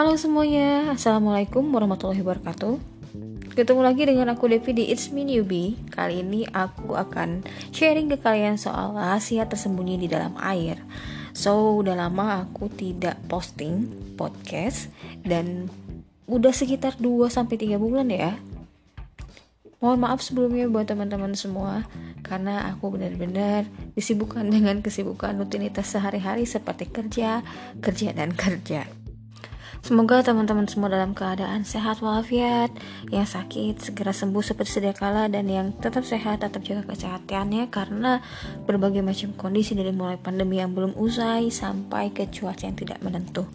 Halo 0.00 0.16
semuanya, 0.16 0.96
Assalamualaikum 0.96 1.60
warahmatullahi 1.76 2.24
wabarakatuh. 2.24 2.80
Ketemu 3.52 3.84
lagi 3.84 4.08
dengan 4.08 4.32
aku 4.32 4.48
Devi 4.48 4.72
di 4.72 4.84
It's 4.88 5.12
Me 5.12 5.28
Newbie. 5.28 5.76
Kali 5.92 6.24
ini 6.24 6.48
aku 6.48 6.96
akan 6.96 7.44
sharing 7.68 8.08
ke 8.08 8.16
kalian 8.16 8.56
soal 8.56 8.96
rahasia 8.96 9.44
tersembunyi 9.44 10.00
di 10.00 10.08
dalam 10.08 10.40
air. 10.40 10.80
So, 11.36 11.76
udah 11.84 12.00
lama 12.00 12.48
aku 12.48 12.72
tidak 12.72 13.20
posting 13.28 13.92
podcast 14.16 14.88
Dan 15.20 15.68
udah 16.24 16.56
sekitar 16.56 16.96
2-3 16.96 17.76
bulan 17.76 18.08
ya. 18.08 18.40
Mohon 19.84 20.00
maaf 20.00 20.24
sebelumnya 20.24 20.64
buat 20.72 20.88
teman-teman 20.88 21.36
semua 21.36 21.84
karena 22.24 22.72
aku 22.72 22.96
benar-benar 22.96 23.68
disibukkan 23.92 24.48
dengan 24.56 24.80
kesibukan 24.80 25.36
rutinitas 25.36 25.92
sehari-hari 25.92 26.48
seperti 26.48 26.88
kerja, 26.88 27.44
kerja 27.84 28.16
dan 28.16 28.32
kerja. 28.32 28.88
Semoga 29.80 30.20
teman-teman 30.20 30.68
semua 30.68 30.92
dalam 30.92 31.16
keadaan 31.16 31.64
sehat 31.64 32.04
walafiat, 32.04 32.68
yang 33.08 33.24
sakit 33.24 33.80
segera 33.80 34.12
sembuh 34.12 34.44
seperti 34.44 34.76
sedia 34.76 34.92
kala 34.92 35.32
dan 35.32 35.48
yang 35.48 35.72
tetap 35.80 36.04
sehat 36.04 36.44
tetap 36.44 36.60
jaga 36.60 36.84
kesehatannya 36.84 37.72
karena 37.72 38.20
berbagai 38.68 39.00
macam 39.00 39.32
kondisi 39.40 39.72
dari 39.72 39.88
mulai 39.88 40.20
pandemi 40.20 40.60
yang 40.60 40.76
belum 40.76 41.00
usai 41.00 41.48
sampai 41.48 42.12
ke 42.12 42.28
cuaca 42.28 42.68
yang 42.68 42.76
tidak 42.76 43.00
menentu. 43.00 43.48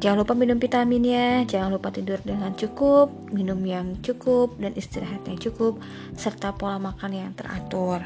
Jangan 0.00 0.24
lupa 0.24 0.32
minum 0.32 0.56
vitamin 0.56 1.04
ya, 1.04 1.28
jangan 1.44 1.76
lupa 1.76 1.92
tidur 1.92 2.20
dengan 2.24 2.56
cukup, 2.56 3.12
minum 3.32 3.60
yang 3.64 4.00
cukup 4.00 4.56
dan 4.56 4.72
istirahat 4.76 5.28
yang 5.28 5.36
cukup 5.36 5.76
serta 6.16 6.56
pola 6.56 6.80
makan 6.80 7.12
yang 7.12 7.32
teratur. 7.36 8.00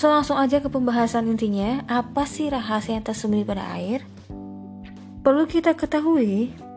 So 0.00 0.08
langsung 0.08 0.40
aja 0.40 0.64
ke 0.64 0.72
pembahasan 0.72 1.28
intinya, 1.28 1.84
apa 1.84 2.24
sih 2.24 2.48
rahasia 2.48 2.96
yang 2.96 3.04
tersembunyi 3.04 3.44
pada 3.44 3.76
air? 3.76 4.00
Perlu 5.20 5.44
kita 5.44 5.76
ketahui 5.76 6.69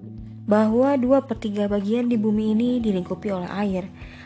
bahwa 0.44 0.99
dua 0.99 1.23
per 1.23 1.39
tiga 1.39 1.72
bagian 1.72 2.11
di 2.11 2.19
bumi 2.19 2.52
ini 2.52 2.69
dilingkupi 2.83 3.31
oleh 3.31 3.49
air. 3.52 3.83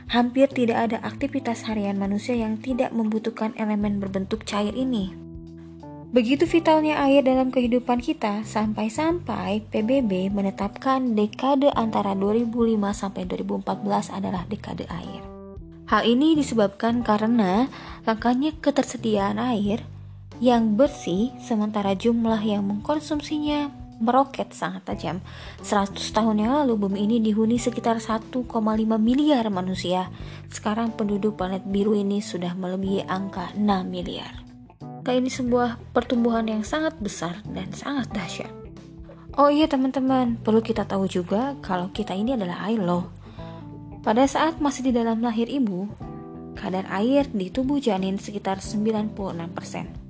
Hampir 0.08 0.48
tidak 0.48 0.90
ada 0.90 0.98
aktivitas 1.04 1.68
harian 1.68 2.00
manusia 2.00 2.34
yang 2.34 2.58
tidak 2.64 2.96
membutuhkan 2.96 3.52
elemen 3.60 4.00
berbentuk 4.00 4.48
cair 4.48 4.72
ini. 4.72 5.12
Begitu 6.08 6.48
vitalnya 6.48 7.04
air 7.04 7.20
dalam 7.28 7.52
kehidupan 7.52 8.00
kita, 8.00 8.48
sampai-sampai 8.48 9.68
PBB 9.68 10.32
menetapkan 10.32 11.20
dekade 11.20 11.68
antara 11.76 12.16
2005 12.16 12.80
sampai 12.96 13.28
2014 13.28 14.16
adalah 14.16 14.48
dekade 14.48 14.88
air. 14.88 15.20
Hal 15.92 16.08
ini 16.08 16.40
disebabkan 16.40 17.04
karena 17.04 17.68
langkahnya 18.08 18.56
ketersediaan 18.64 19.36
air 19.40 19.84
yang 20.40 20.80
bersih 20.80 21.36
sementara 21.44 21.92
jumlah 21.92 22.40
yang 22.40 22.64
mengkonsumsinya 22.64 23.87
meroket 24.00 24.54
sangat 24.54 24.86
tajam. 24.88 25.18
100 25.62 25.94
tahun 25.94 26.44
yang 26.44 26.54
lalu 26.64 26.88
bumi 26.88 27.10
ini 27.10 27.18
dihuni 27.22 27.58
sekitar 27.58 27.98
1,5 27.98 28.46
miliar 28.98 29.46
manusia. 29.50 30.10
Sekarang 30.50 30.94
penduduk 30.94 31.38
planet 31.38 31.66
biru 31.66 31.98
ini 31.98 32.22
sudah 32.22 32.54
melebihi 32.54 33.06
angka 33.10 33.54
6 33.58 33.64
miliar. 33.88 34.44
Ini 35.08 35.32
sebuah 35.32 35.96
pertumbuhan 35.96 36.52
yang 36.52 36.68
sangat 36.68 37.00
besar 37.00 37.40
dan 37.48 37.72
sangat 37.72 38.12
dahsyat. 38.12 38.52
Oh 39.40 39.48
iya 39.48 39.64
teman-teman, 39.70 40.36
perlu 40.44 40.60
kita 40.60 40.84
tahu 40.84 41.08
juga 41.08 41.56
kalau 41.64 41.94
kita 41.96 42.12
ini 42.12 42.36
adalah 42.36 42.68
air 42.68 42.84
loh. 42.84 43.08
Pada 44.04 44.28
saat 44.28 44.60
masih 44.60 44.90
di 44.90 44.92
dalam 44.92 45.24
lahir 45.24 45.48
ibu, 45.48 45.88
kadar 46.60 46.90
air 46.92 47.30
di 47.32 47.48
tubuh 47.48 47.80
janin 47.80 48.20
sekitar 48.20 48.60
96%. 48.60 50.07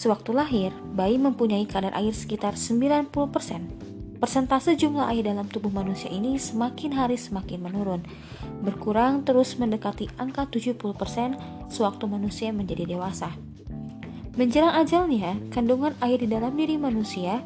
Sewaktu 0.00 0.32
lahir, 0.32 0.72
bayi 0.96 1.20
mempunyai 1.20 1.68
kadar 1.68 1.92
air 1.92 2.16
sekitar 2.16 2.56
90%. 2.56 3.12
Persentase 4.16 4.72
jumlah 4.72 5.12
air 5.12 5.28
dalam 5.28 5.44
tubuh 5.44 5.68
manusia 5.68 6.08
ini 6.08 6.40
semakin 6.40 6.96
hari 6.96 7.20
semakin 7.20 7.60
menurun, 7.60 8.00
berkurang 8.64 9.28
terus 9.28 9.60
mendekati 9.60 10.08
angka 10.16 10.48
70% 10.48 11.68
sewaktu 11.68 12.04
manusia 12.08 12.48
menjadi 12.48 12.88
dewasa. 12.96 13.28
Menjelang 14.40 14.72
ajalnya, 14.80 15.36
kandungan 15.52 15.92
air 16.00 16.16
di 16.16 16.32
dalam 16.32 16.56
diri 16.56 16.80
manusia 16.80 17.44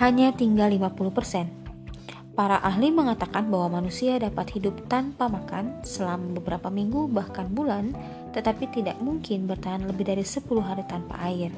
hanya 0.00 0.32
tinggal 0.32 0.72
50%. 0.72 2.32
Para 2.32 2.56
ahli 2.64 2.88
mengatakan 2.88 3.52
bahwa 3.52 3.76
manusia 3.76 4.16
dapat 4.16 4.56
hidup 4.56 4.88
tanpa 4.88 5.28
makan 5.28 5.84
selama 5.84 6.40
beberapa 6.40 6.72
minggu 6.72 7.12
bahkan 7.12 7.52
bulan 7.52 7.92
tetapi 8.34 8.66
tidak 8.74 8.98
mungkin 8.98 9.46
bertahan 9.46 9.86
lebih 9.86 10.10
dari 10.10 10.26
10 10.26 10.42
hari 10.58 10.82
tanpa 10.90 11.22
air. 11.22 11.54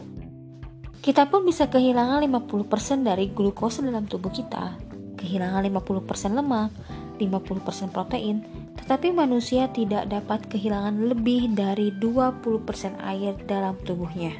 Kita 1.00 1.24
pun 1.32 1.48
bisa 1.48 1.72
kehilangan 1.72 2.20
50% 2.28 3.06
dari 3.06 3.32
glukosa 3.32 3.80
dalam 3.80 4.04
tubuh 4.04 4.28
kita, 4.28 4.76
kehilangan 5.16 5.64
50% 5.64 6.36
lemak, 6.36 6.70
50% 7.16 7.94
protein, 7.94 8.44
tetapi 8.76 9.10
manusia 9.16 9.72
tidak 9.72 10.12
dapat 10.12 10.44
kehilangan 10.52 11.08
lebih 11.08 11.56
dari 11.56 11.94
20% 11.96 13.00
air 13.00 13.32
dalam 13.48 13.74
tubuhnya. 13.82 14.36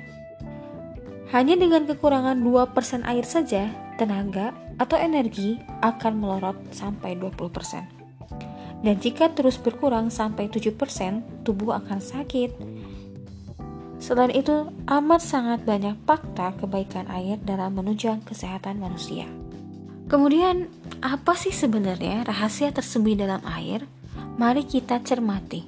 Hanya 1.33 1.59
dengan 1.59 1.89
kekurangan 1.89 2.39
2% 2.39 3.03
air 3.03 3.27
saja, 3.27 3.67
tenaga 3.99 4.55
atau 4.77 4.95
energi 4.95 5.59
akan 5.83 6.13
melorot 6.21 6.59
sampai 6.71 7.17
20%. 7.19 7.96
Dan 8.87 9.03
jika 9.03 9.35
terus 9.35 9.59
berkurang 9.59 10.15
sampai 10.15 10.47
7%, 10.47 10.79
tubuh 11.43 11.75
akan 11.75 11.99
sakit. 11.99 12.55
Selain 13.99 14.31
itu, 14.31 14.71
amat 14.87 15.27
sangat 15.27 15.67
banyak 15.67 15.99
fakta 16.07 16.55
kebaikan 16.55 17.11
air 17.11 17.35
dalam 17.43 17.75
menunjang 17.75 18.23
kesehatan 18.23 18.79
manusia. 18.79 19.27
Kemudian, 20.07 20.71
apa 21.03 21.35
sih 21.35 21.51
sebenarnya 21.51 22.23
rahasia 22.31 22.71
tersembunyi 22.71 23.27
dalam 23.27 23.43
air? 23.43 23.83
Mari 24.39 24.63
kita 24.63 25.03
cermati. 25.03 25.67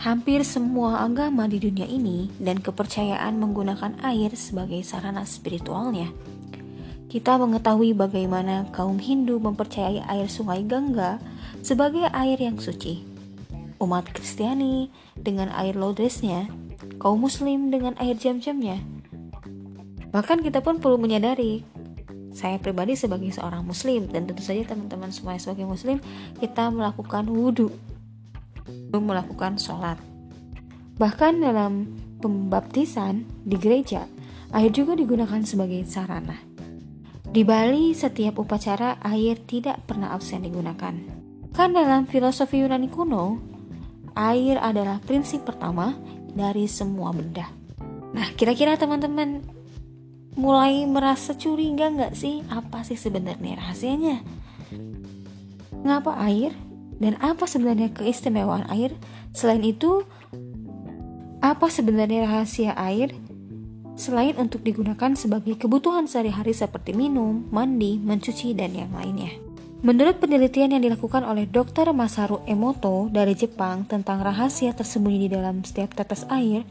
Hampir 0.00 0.40
semua 0.40 1.04
agama 1.04 1.44
di 1.44 1.60
dunia 1.60 1.84
ini 1.84 2.32
dan 2.40 2.64
kepercayaan 2.64 3.36
menggunakan 3.36 4.00
air 4.00 4.32
sebagai 4.32 4.80
sarana 4.80 5.28
spiritualnya. 5.28 6.08
Kita 7.10 7.42
mengetahui 7.42 7.90
bagaimana 7.90 8.70
kaum 8.70 8.94
Hindu 9.02 9.42
mempercayai 9.42 9.98
air 10.06 10.30
sungai 10.30 10.62
Gangga 10.62 11.18
sebagai 11.58 12.06
air 12.14 12.38
yang 12.38 12.54
suci. 12.62 13.02
Umat 13.82 14.06
Kristiani 14.14 14.94
dengan 15.18 15.50
air 15.58 15.74
lodesnya, 15.74 16.46
kaum 17.02 17.18
muslim 17.18 17.74
dengan 17.74 17.98
air 17.98 18.14
jam-jamnya. 18.14 18.78
Bahkan 20.14 20.38
kita 20.46 20.62
pun 20.62 20.78
perlu 20.78 21.02
menyadari, 21.02 21.66
saya 22.30 22.62
pribadi 22.62 22.94
sebagai 22.94 23.34
seorang 23.34 23.66
muslim 23.66 24.06
dan 24.06 24.30
tentu 24.30 24.46
saja 24.46 24.70
teman-teman 24.70 25.10
semua 25.10 25.34
sebagai 25.42 25.66
muslim, 25.66 25.98
kita 26.38 26.70
melakukan 26.70 27.26
wudhu, 27.26 27.74
melakukan 28.94 29.58
sholat. 29.58 29.98
Bahkan 30.94 31.42
dalam 31.42 31.90
pembaptisan 32.22 33.26
di 33.42 33.58
gereja, 33.58 34.06
air 34.54 34.70
juga 34.70 34.94
digunakan 34.94 35.42
sebagai 35.42 35.82
sarana. 35.90 36.49
Di 37.30 37.46
Bali, 37.46 37.94
setiap 37.94 38.42
upacara 38.42 38.98
air 39.06 39.38
tidak 39.46 39.86
pernah 39.86 40.10
absen 40.10 40.42
digunakan. 40.42 40.90
Kan 41.54 41.70
dalam 41.70 42.10
filosofi 42.10 42.58
Yunani 42.58 42.90
kuno, 42.90 43.38
air 44.18 44.58
adalah 44.58 44.98
prinsip 44.98 45.46
pertama 45.46 45.94
dari 46.34 46.66
semua 46.66 47.14
benda. 47.14 47.46
Nah, 48.10 48.34
kira-kira 48.34 48.74
teman-teman 48.74 49.46
mulai 50.34 50.82
merasa 50.90 51.38
curiga 51.38 51.86
nggak 51.94 52.18
sih 52.18 52.42
apa 52.50 52.82
sih 52.82 52.98
sebenarnya 52.98 53.62
rahasianya? 53.62 54.26
Ngapa 55.86 56.18
air? 56.26 56.50
Dan 56.98 57.14
apa 57.22 57.46
sebenarnya 57.46 57.94
keistimewaan 57.94 58.66
air? 58.74 58.90
Selain 59.30 59.62
itu, 59.62 60.02
apa 61.38 61.70
sebenarnya 61.70 62.26
rahasia 62.26 62.74
air 62.74 63.14
selain 64.00 64.32
untuk 64.40 64.64
digunakan 64.64 65.12
sebagai 65.12 65.60
kebutuhan 65.60 66.08
sehari-hari 66.08 66.56
seperti 66.56 66.96
minum, 66.96 67.44
mandi, 67.52 68.00
mencuci, 68.00 68.56
dan 68.56 68.72
yang 68.72 68.90
lainnya? 68.96 69.36
Menurut 69.80 70.20
penelitian 70.20 70.76
yang 70.76 70.84
dilakukan 70.84 71.24
oleh 71.24 71.48
Dr. 71.48 71.92
Masaru 71.92 72.40
Emoto 72.48 73.12
dari 73.12 73.36
Jepang 73.36 73.84
tentang 73.84 74.24
rahasia 74.24 74.72
tersembunyi 74.72 75.24
di 75.24 75.28
dalam 75.32 75.60
setiap 75.64 75.96
tetes 75.96 76.24
air, 76.32 76.64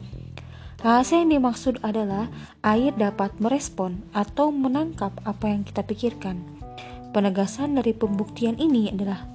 rahasia 0.82 1.22
yang 1.22 1.38
dimaksud 1.38 1.78
adalah 1.86 2.30
air 2.66 2.90
dapat 2.94 3.34
merespon 3.38 4.02
atau 4.10 4.50
menangkap 4.50 5.14
apa 5.22 5.46
yang 5.46 5.62
kita 5.66 5.86
pikirkan. 5.86 6.38
Penegasan 7.10 7.74
dari 7.78 7.94
pembuktian 7.94 8.58
ini 8.58 8.94
adalah 8.94 9.26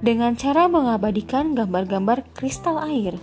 dengan 0.00 0.38
cara 0.38 0.70
mengabadikan 0.70 1.58
gambar-gambar 1.58 2.24
kristal 2.32 2.78
air. 2.78 3.18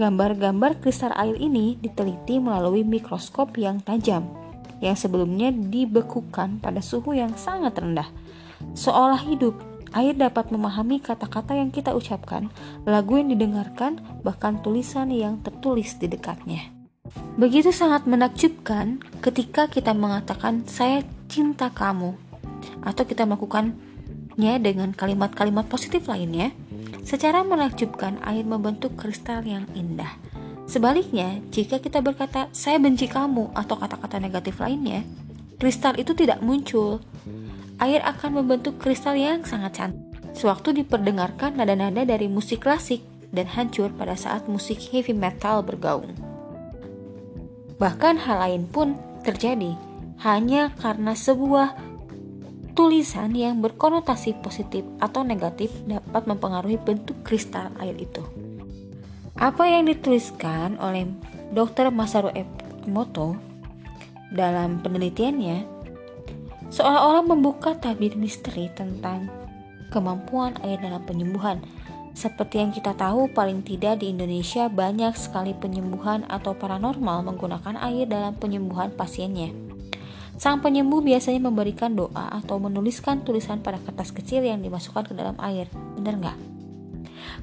Gambar-gambar 0.00 0.80
kristal 0.80 1.12
air 1.12 1.36
ini 1.36 1.76
diteliti 1.76 2.40
melalui 2.40 2.88
mikroskop 2.88 3.60
yang 3.60 3.84
tajam, 3.84 4.24
yang 4.80 4.96
sebelumnya 4.96 5.52
dibekukan 5.52 6.56
pada 6.56 6.80
suhu 6.80 7.12
yang 7.12 7.36
sangat 7.36 7.76
rendah 7.76 8.08
Seolah 8.76 9.20
hidup, 9.24 9.56
air 9.96 10.14
dapat 10.14 10.52
memahami 10.52 11.00
kata-kata 11.00 11.56
yang 11.56 11.72
kita 11.72 11.96
ucapkan, 11.96 12.52
lagu 12.84 13.16
yang 13.18 13.32
didengarkan, 13.32 14.00
bahkan 14.22 14.60
tulisan 14.60 15.08
yang 15.10 15.40
tertulis 15.40 15.96
di 15.96 16.06
dekatnya. 16.06 16.70
Begitu 17.40 17.74
sangat 17.74 18.06
menakjubkan 18.06 19.02
ketika 19.24 19.66
kita 19.66 19.96
mengatakan 19.96 20.68
saya 20.68 21.02
cinta 21.26 21.72
kamu. 21.72 22.32
atau 22.84 23.08
kita 23.08 23.24
melakukannya 23.24 24.54
dengan 24.60 24.92
kalimat-kalimat 24.92 25.64
positif 25.64 26.04
lainnya, 26.04 26.52
secara 27.10 27.42
menakjubkan 27.42 28.22
air 28.22 28.46
membentuk 28.46 28.94
kristal 28.94 29.42
yang 29.42 29.66
indah. 29.74 30.14
Sebaliknya, 30.70 31.42
jika 31.50 31.82
kita 31.82 31.98
berkata 31.98 32.46
"saya 32.54 32.78
benci 32.78 33.10
kamu" 33.10 33.50
atau 33.50 33.74
kata-kata 33.74 34.22
negatif 34.22 34.62
lainnya, 34.62 35.02
kristal 35.58 35.98
itu 35.98 36.14
tidak 36.14 36.38
muncul. 36.38 37.02
Air 37.82 38.06
akan 38.06 38.38
membentuk 38.38 38.78
kristal 38.78 39.18
yang 39.18 39.42
sangat 39.42 39.82
cantik. 39.82 40.06
Sewaktu 40.38 40.86
diperdengarkan 40.86 41.58
nada-nada 41.58 42.06
dari 42.06 42.30
musik 42.30 42.62
klasik 42.62 43.02
dan 43.34 43.50
hancur 43.50 43.90
pada 43.90 44.14
saat 44.14 44.46
musik 44.46 44.78
heavy 44.94 45.10
metal 45.10 45.66
bergaung. 45.66 46.14
Bahkan 47.82 48.22
hal 48.22 48.38
lain 48.38 48.70
pun 48.70 48.94
terjadi 49.26 49.74
hanya 50.22 50.70
karena 50.78 51.18
sebuah 51.18 51.89
tulisan 52.80 53.36
yang 53.36 53.60
berkonotasi 53.60 54.40
positif 54.40 54.88
atau 55.04 55.20
negatif 55.20 55.68
dapat 55.84 56.24
mempengaruhi 56.24 56.80
bentuk 56.80 57.12
kristal 57.20 57.68
air 57.76 57.92
itu. 58.00 58.24
Apa 59.36 59.68
yang 59.68 59.84
dituliskan 59.84 60.80
oleh 60.80 61.04
Dr. 61.52 61.92
Masaru 61.92 62.32
Emoto 62.32 63.36
dalam 64.32 64.80
penelitiannya 64.80 65.68
seolah-olah 66.72 67.20
membuka 67.28 67.76
tabir 67.76 68.16
misteri 68.16 68.72
tentang 68.72 69.28
kemampuan 69.92 70.56
air 70.64 70.80
dalam 70.80 71.04
penyembuhan. 71.04 71.60
Seperti 72.16 72.64
yang 72.64 72.72
kita 72.72 72.96
tahu, 72.96 73.28
paling 73.36 73.60
tidak 73.60 74.00
di 74.00 74.08
Indonesia 74.08 74.72
banyak 74.72 75.12
sekali 75.20 75.52
penyembuhan 75.52 76.24
atau 76.32 76.56
paranormal 76.56 77.28
menggunakan 77.28 77.76
air 77.76 78.08
dalam 78.08 78.40
penyembuhan 78.40 78.88
pasiennya. 78.96 79.69
Sang 80.40 80.64
penyembuh 80.64 81.04
biasanya 81.04 81.52
memberikan 81.52 81.92
doa 81.92 82.32
atau 82.32 82.56
menuliskan 82.56 83.20
tulisan 83.20 83.60
pada 83.60 83.76
kertas 83.76 84.08
kecil 84.08 84.40
yang 84.40 84.64
dimasukkan 84.64 85.04
ke 85.04 85.12
dalam 85.12 85.36
air. 85.36 85.68
Benar 86.00 86.16
nggak? 86.16 86.38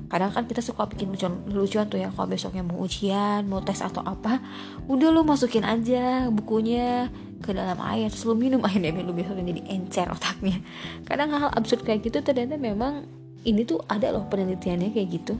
Kadang 0.10 0.34
kan 0.34 0.50
kita 0.50 0.66
suka 0.66 0.90
bikin 0.90 1.14
lucuan, 1.54 1.86
tuh 1.86 2.02
ya 2.02 2.10
kalau 2.10 2.26
besoknya 2.26 2.66
mau 2.66 2.82
ujian, 2.82 3.46
mau 3.46 3.62
tes 3.62 3.86
atau 3.86 4.02
apa, 4.02 4.42
udah 4.90 5.14
lu 5.14 5.22
masukin 5.22 5.62
aja 5.62 6.34
bukunya 6.34 7.14
ke 7.46 7.54
dalam 7.54 7.78
air, 7.86 8.10
terus 8.10 8.26
lu 8.26 8.34
minum 8.34 8.66
airnya 8.66 8.90
biar 8.98 9.06
lu 9.06 9.14
besoknya 9.14 9.54
jadi 9.54 9.62
encer 9.78 10.10
otaknya. 10.10 10.58
Kadang 11.06 11.30
hal-hal 11.38 11.54
absurd 11.54 11.86
kayak 11.86 12.02
gitu 12.02 12.26
ternyata 12.26 12.58
memang 12.58 13.06
ini 13.46 13.62
tuh 13.62 13.78
ada 13.86 14.10
loh 14.10 14.26
penelitiannya 14.26 14.90
kayak 14.90 15.22
gitu. 15.22 15.38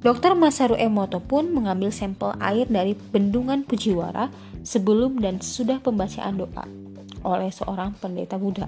Dokter 0.00 0.32
Masaru 0.32 0.80
Emoto 0.80 1.20
pun 1.20 1.52
mengambil 1.52 1.92
sampel 1.92 2.32
air 2.40 2.64
dari 2.64 2.96
bendungan 2.96 3.68
Fujiwara 3.68 4.32
sebelum 4.64 5.20
dan 5.20 5.44
sesudah 5.44 5.76
pembacaan 5.84 6.40
doa 6.40 6.64
oleh 7.20 7.52
seorang 7.52 7.92
pendeta 8.00 8.40
Buddha. 8.40 8.64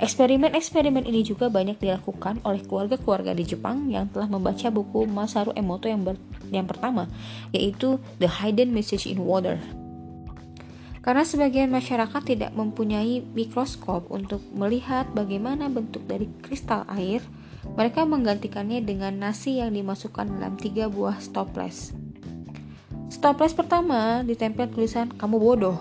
Eksperimen-eksperimen 0.00 1.04
ini 1.04 1.20
juga 1.28 1.52
banyak 1.52 1.76
dilakukan 1.76 2.40
oleh 2.40 2.64
keluarga-keluarga 2.64 3.36
di 3.36 3.44
Jepang 3.44 3.92
yang 3.92 4.08
telah 4.08 4.32
membaca 4.32 4.72
buku 4.72 5.04
Masaru 5.04 5.52
Emoto 5.52 5.92
yang, 5.92 6.08
ber, 6.08 6.16
yang 6.48 6.64
pertama, 6.64 7.04
yaitu 7.52 8.00
The 8.16 8.28
Hidden 8.28 8.72
Message 8.72 9.04
in 9.04 9.20
Water. 9.20 9.60
Karena 11.04 11.22
sebagian 11.22 11.68
masyarakat 11.68 12.22
tidak 12.24 12.56
mempunyai 12.56 13.20
mikroskop 13.36 14.08
untuk 14.08 14.40
melihat 14.56 15.04
bagaimana 15.12 15.68
bentuk 15.68 16.02
dari 16.08 16.32
kristal 16.40 16.88
air, 16.88 17.20
mereka 17.74 18.06
menggantikannya 18.06 18.84
dengan 18.86 19.18
nasi 19.18 19.58
yang 19.58 19.74
dimasukkan 19.74 20.38
dalam 20.38 20.54
tiga 20.54 20.86
buah 20.86 21.18
stoples. 21.18 21.90
Stoples 23.10 23.56
pertama 23.56 24.22
ditempel 24.22 24.70
tulisan 24.70 25.10
"kamu 25.10 25.36
bodoh", 25.42 25.78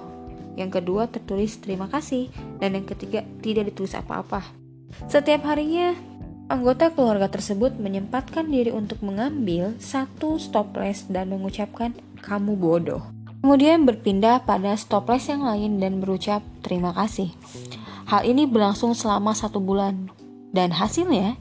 yang 0.55 0.71
kedua 0.71 1.11
tertulis 1.11 1.59
terima 1.59 1.91
kasih, 1.91 2.31
dan 2.57 2.79
yang 2.79 2.87
ketiga 2.87 3.21
tidak 3.43 3.69
ditulis 3.69 3.93
apa-apa. 3.93 4.41
Setiap 5.11 5.43
harinya, 5.51 5.91
anggota 6.47 6.93
keluarga 6.95 7.27
tersebut 7.27 7.75
menyempatkan 7.75 8.47
diri 8.47 8.71
untuk 8.71 9.03
mengambil 9.03 9.75
satu 9.83 10.39
stoples 10.39 11.09
dan 11.11 11.27
mengucapkan 11.33 11.91
kamu 12.23 12.55
bodoh. 12.55 13.03
Kemudian 13.43 13.85
berpindah 13.85 14.41
pada 14.41 14.73
stoples 14.73 15.29
yang 15.29 15.45
lain 15.45 15.77
dan 15.77 16.01
berucap 16.01 16.41
terima 16.65 16.95
kasih. 16.97 17.29
Hal 18.09 18.25
ini 18.25 18.49
berlangsung 18.49 18.97
selama 18.97 19.38
satu 19.38 19.61
bulan, 19.61 20.09
dan 20.55 20.71
hasilnya 20.71 21.35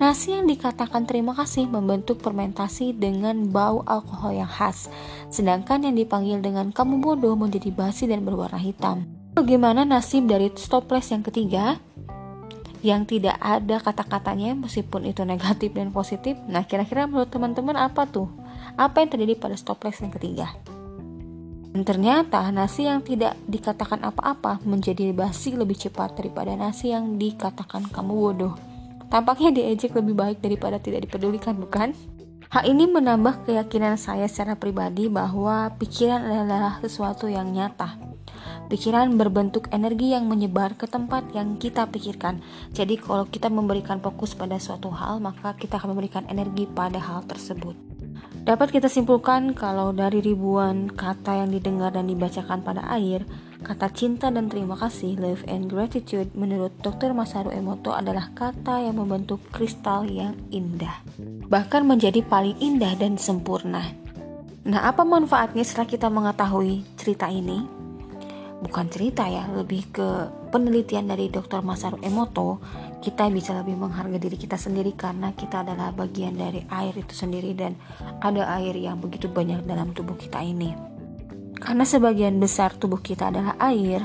Nasi 0.00 0.32
yang 0.32 0.48
dikatakan 0.48 1.04
terima 1.04 1.36
kasih 1.36 1.68
membentuk 1.68 2.24
fermentasi 2.24 2.96
dengan 2.96 3.52
bau 3.52 3.84
alkohol 3.84 4.32
yang 4.32 4.48
khas, 4.48 4.88
sedangkan 5.28 5.84
yang 5.84 5.92
dipanggil 5.92 6.40
dengan 6.40 6.72
kamu 6.72 7.04
bodoh 7.04 7.36
menjadi 7.36 7.68
basi 7.68 8.08
dan 8.08 8.24
berwarna 8.24 8.56
hitam. 8.56 9.04
Bagaimana 9.36 9.84
nasib 9.84 10.24
dari 10.24 10.48
stoples 10.56 11.12
yang 11.12 11.20
ketiga? 11.20 11.76
Yang 12.80 13.20
tidak 13.20 13.36
ada 13.44 13.76
kata-katanya 13.76 14.56
meskipun 14.56 15.04
itu 15.04 15.20
negatif 15.28 15.76
dan 15.76 15.92
positif. 15.92 16.40
Nah, 16.48 16.64
kira-kira 16.64 17.04
menurut 17.04 17.28
teman-teman 17.28 17.76
apa 17.76 18.08
tuh? 18.08 18.32
Apa 18.80 19.04
yang 19.04 19.12
terjadi 19.12 19.36
pada 19.36 19.52
stoples 19.60 20.00
yang 20.00 20.16
ketiga? 20.16 20.48
Dan 21.76 21.84
ternyata 21.84 22.48
nasi 22.48 22.88
yang 22.88 23.04
tidak 23.04 23.36
dikatakan 23.44 24.00
apa-apa 24.00 24.64
menjadi 24.64 25.12
basi 25.12 25.52
lebih 25.52 25.76
cepat 25.76 26.16
daripada 26.16 26.56
nasi 26.56 26.88
yang 26.88 27.20
dikatakan 27.20 27.84
kamu 27.92 28.16
bodoh. 28.16 28.69
Tampaknya 29.10 29.50
diejek 29.50 29.90
lebih 29.98 30.14
baik 30.14 30.38
daripada 30.38 30.78
tidak 30.78 31.10
dipedulikan, 31.10 31.58
bukan? 31.58 31.90
Hal 32.50 32.66
ini 32.66 32.86
menambah 32.86 33.46
keyakinan 33.46 33.98
saya 33.98 34.26
secara 34.26 34.54
pribadi 34.54 35.06
bahwa 35.06 35.70
pikiran 35.78 36.22
adalah 36.22 36.78
sesuatu 36.82 37.26
yang 37.26 37.50
nyata. 37.50 37.98
Pikiran 38.70 39.18
berbentuk 39.18 39.66
energi 39.74 40.14
yang 40.14 40.30
menyebar 40.30 40.78
ke 40.78 40.86
tempat 40.86 41.26
yang 41.34 41.58
kita 41.58 41.90
pikirkan. 41.90 42.38
Jadi, 42.70 43.02
kalau 43.02 43.26
kita 43.26 43.50
memberikan 43.50 43.98
fokus 43.98 44.34
pada 44.38 44.62
suatu 44.62 44.94
hal, 44.94 45.18
maka 45.18 45.58
kita 45.58 45.78
akan 45.78 45.94
memberikan 45.94 46.22
energi 46.30 46.70
pada 46.70 47.02
hal 47.02 47.26
tersebut. 47.26 47.74
Dapat 48.46 48.78
kita 48.78 48.86
simpulkan 48.86 49.52
kalau 49.58 49.90
dari 49.90 50.22
ribuan 50.22 50.86
kata 50.86 51.44
yang 51.44 51.50
didengar 51.50 51.94
dan 51.94 52.06
dibacakan 52.06 52.62
pada 52.62 52.86
air, 52.94 53.26
Kata 53.60 53.92
cinta 53.92 54.32
dan 54.32 54.48
terima 54.48 54.72
kasih, 54.72 55.20
love 55.20 55.44
and 55.44 55.68
gratitude, 55.68 56.32
menurut 56.32 56.72
Dr. 56.80 57.12
Masaru 57.12 57.52
Emoto 57.52 57.92
adalah 57.92 58.32
kata 58.32 58.80
yang 58.80 58.96
membentuk 58.96 59.44
kristal 59.52 60.08
yang 60.08 60.32
indah. 60.48 61.04
Bahkan 61.44 61.84
menjadi 61.84 62.24
paling 62.24 62.56
indah 62.56 62.96
dan 62.96 63.20
sempurna. 63.20 63.84
Nah, 64.64 64.80
apa 64.88 65.04
manfaatnya 65.04 65.60
setelah 65.60 65.88
kita 65.88 66.08
mengetahui 66.08 66.88
cerita 66.96 67.28
ini? 67.28 67.60
Bukan 68.60 68.92
cerita 68.92 69.28
ya, 69.28 69.44
lebih 69.52 69.92
ke 69.92 70.08
penelitian 70.52 71.08
dari 71.08 71.28
Dr. 71.28 71.60
Masaru 71.60 72.00
Emoto. 72.00 72.60
Kita 73.00 73.28
bisa 73.32 73.56
lebih 73.56 73.76
menghargai 73.76 74.20
diri 74.20 74.36
kita 74.36 74.56
sendiri 74.56 74.92
karena 74.96 75.32
kita 75.32 75.64
adalah 75.64 75.92
bagian 75.92 76.36
dari 76.36 76.64
air 76.68 76.92
itu 76.96 77.12
sendiri 77.12 77.56
dan 77.56 77.76
ada 78.24 78.44
air 78.60 78.76
yang 78.76 79.00
begitu 79.00 79.28
banyak 79.28 79.64
dalam 79.64 79.92
tubuh 79.96 80.16
kita 80.16 80.44
ini. 80.44 80.89
Karena 81.60 81.84
sebagian 81.84 82.40
besar 82.40 82.72
tubuh 82.74 83.04
kita 83.04 83.28
adalah 83.28 83.54
air, 83.60 84.00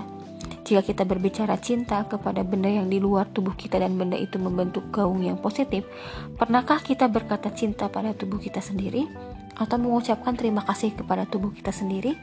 jika 0.66 0.82
kita 0.82 1.06
berbicara 1.06 1.56
cinta 1.62 2.04
kepada 2.10 2.42
benda 2.42 2.68
yang 2.68 2.90
di 2.90 2.98
luar 2.98 3.30
tubuh 3.30 3.54
kita 3.54 3.78
dan 3.78 3.96
benda 3.96 4.18
itu 4.18 4.36
membentuk 4.42 4.90
gaung 4.90 5.22
yang 5.22 5.40
positif, 5.40 5.86
pernahkah 6.36 6.82
kita 6.82 7.06
berkata 7.08 7.54
cinta 7.56 7.88
pada 7.88 8.18
tubuh 8.18 8.42
kita 8.42 8.60
sendiri 8.60 9.06
atau 9.56 9.78
mengucapkan 9.80 10.36
terima 10.36 10.66
kasih 10.68 10.98
kepada 10.98 11.24
tubuh 11.30 11.54
kita 11.54 11.72
sendiri? 11.72 12.18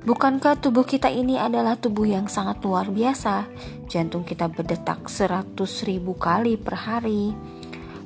Bukankah 0.00 0.56
tubuh 0.56 0.88
kita 0.88 1.12
ini 1.12 1.36
adalah 1.36 1.76
tubuh 1.76 2.08
yang 2.08 2.24
sangat 2.24 2.64
luar 2.64 2.88
biasa? 2.88 3.44
Jantung 3.92 4.24
kita 4.24 4.48
berdetak 4.48 5.12
seratus 5.12 5.84
ribu 5.84 6.16
kali 6.16 6.56
per 6.56 6.74
hari 6.74 7.36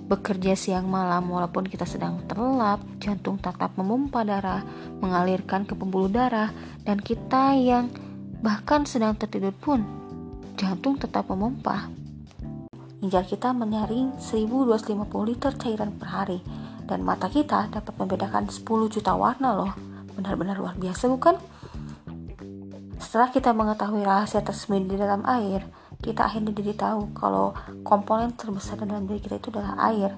bekerja 0.05 0.53
siang 0.53 0.85
malam 0.85 1.33
walaupun 1.33 1.65
kita 1.65 1.89
sedang 1.89 2.21
terlelap, 2.29 2.85
jantung 3.01 3.41
tetap 3.41 3.73
memompa 3.81 4.21
darah, 4.21 4.61
mengalirkan 5.01 5.65
ke 5.65 5.73
pembuluh 5.73 6.13
darah, 6.13 6.53
dan 6.85 7.01
kita 7.01 7.57
yang 7.57 7.89
bahkan 8.45 8.85
sedang 8.85 9.17
tertidur 9.17 9.57
pun, 9.57 9.81
jantung 10.61 11.01
tetap 11.01 11.33
memompa. 11.33 11.89
Ginjal 13.01 13.25
kita 13.25 13.53
menyaring 13.57 14.17
1250 14.21 15.29
liter 15.29 15.53
cairan 15.57 15.97
per 15.97 16.09
hari, 16.09 16.41
dan 16.85 17.01
mata 17.01 17.33
kita 17.33 17.73
dapat 17.73 17.95
membedakan 17.97 18.49
10 18.49 18.65
juta 18.93 19.17
warna 19.17 19.57
loh. 19.57 19.73
Benar-benar 20.17 20.61
luar 20.61 20.77
biasa 20.77 21.09
bukan? 21.09 21.37
Setelah 23.01 23.29
kita 23.33 23.53
mengetahui 23.57 24.05
rahasia 24.05 24.41
tersembunyi 24.45 24.95
di 24.95 24.97
dalam 25.01 25.25
air, 25.25 25.65
kita 26.05 26.29
akhirnya 26.29 26.53
jadi 26.53 26.77
tahu 26.77 27.17
kalau 27.17 27.57
komponen 27.81 28.37
terbesar 28.37 28.77
dalam 28.85 29.09
diri 29.09 29.25
kita 29.25 29.41
itu 29.41 29.49
adalah 29.49 29.89
air. 29.89 30.13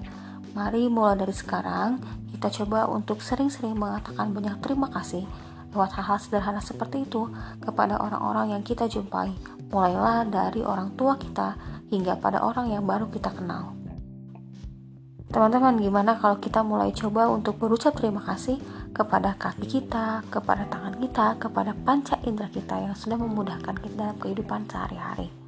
Mari 0.51 0.91
mulai 0.91 1.15
dari 1.15 1.31
sekarang 1.31 2.03
kita 2.35 2.51
coba 2.51 2.91
untuk 2.91 3.23
sering-sering 3.23 3.79
mengatakan 3.79 4.35
banyak 4.35 4.59
terima 4.59 4.91
kasih 4.91 5.23
lewat 5.71 5.95
hal-hal 5.95 6.19
sederhana 6.19 6.59
seperti 6.59 7.07
itu 7.07 7.31
kepada 7.63 7.95
orang-orang 8.03 8.59
yang 8.59 8.63
kita 8.67 8.91
jumpai. 8.91 9.31
Mulailah 9.71 10.27
dari 10.27 10.59
orang 10.67 10.91
tua 10.99 11.15
kita 11.15 11.55
hingga 11.87 12.19
pada 12.19 12.43
orang 12.43 12.67
yang 12.67 12.83
baru 12.83 13.07
kita 13.07 13.31
kenal. 13.31 13.77
Teman-teman, 15.27 15.75
gimana 15.75 16.15
kalau 16.15 16.39
kita 16.39 16.63
mulai 16.63 16.95
coba 16.95 17.27
untuk 17.27 17.59
berucap 17.59 17.99
terima 17.99 18.23
kasih 18.23 18.57
kepada 18.95 19.35
kaki 19.35 19.67
kita, 19.67 20.23
kepada 20.31 20.63
tangan 20.71 20.95
kita, 21.03 21.35
kepada 21.35 21.75
panca 21.75 22.15
indera 22.23 22.47
kita 22.47 22.79
yang 22.79 22.95
sudah 22.95 23.19
memudahkan 23.19 23.75
kita 23.75 23.95
dalam 23.95 24.17
kehidupan 24.23 24.71
sehari-hari. 24.71 25.46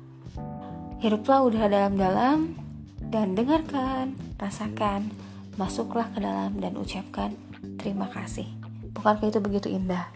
Hiruplah 0.99 1.47
udara 1.47 1.71
dalam-dalam 1.71 2.59
dan 3.07 3.31
dengarkan, 3.31 4.19
rasakan, 4.35 5.07
masuklah 5.55 6.11
ke 6.11 6.19
dalam 6.19 6.59
dan 6.59 6.75
ucapkan 6.75 7.31
terima 7.79 8.11
kasih. 8.11 8.43
Bukankah 8.91 9.31
itu 9.31 9.39
begitu 9.39 9.71
indah? 9.71 10.11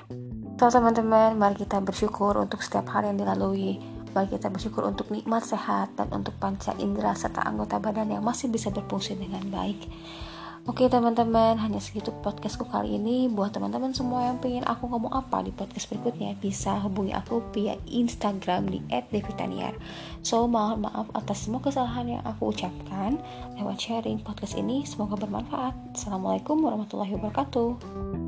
So 0.60 0.68
teman-teman, 0.68 1.40
mari 1.40 1.56
kita 1.56 1.80
bersyukur 1.80 2.36
untuk 2.36 2.60
setiap 2.60 2.92
hal 2.92 3.08
yang 3.08 3.16
dilalui. 3.16 3.80
Mari 4.12 4.36
kita 4.36 4.52
bersyukur 4.52 4.84
untuk 4.84 5.08
nikmat 5.08 5.48
sehat 5.48 5.96
dan 5.96 6.12
untuk 6.12 6.36
panca 6.36 6.76
indera 6.76 7.16
serta 7.16 7.48
anggota 7.48 7.80
badan 7.80 8.12
yang 8.12 8.24
masih 8.28 8.52
bisa 8.52 8.68
berfungsi 8.68 9.16
dengan 9.16 9.48
baik. 9.56 9.88
Oke 10.64 10.88
teman-teman, 10.88 11.60
hanya 11.60 11.76
segitu 11.84 12.16
podcastku 12.24 12.64
kali 12.72 12.96
ini. 12.96 13.28
Buat 13.28 13.52
teman-teman 13.52 13.92
semua 13.92 14.32
yang 14.32 14.40
pengen 14.40 14.64
aku 14.64 14.88
ngomong 14.88 15.12
apa 15.12 15.44
di 15.44 15.52
podcast 15.52 15.92
berikutnya, 15.92 16.40
bisa 16.40 16.80
hubungi 16.80 17.12
aku 17.12 17.44
via 17.52 17.76
Instagram 17.92 18.72
di 18.72 18.80
@devitaniar. 18.88 19.76
So, 20.24 20.48
mohon 20.48 20.88
maaf 20.88 21.12
atas 21.20 21.44
semua 21.44 21.60
kesalahan 21.60 22.16
yang 22.16 22.24
aku 22.24 22.56
ucapkan 22.56 23.20
lewat 23.60 23.76
sharing 23.76 24.24
podcast 24.24 24.56
ini. 24.56 24.88
Semoga 24.88 25.20
bermanfaat. 25.20 26.00
Assalamualaikum 26.00 26.56
warahmatullahi 26.64 27.12
wabarakatuh. 27.20 28.23